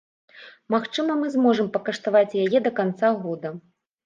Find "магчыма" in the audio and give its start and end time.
0.75-1.17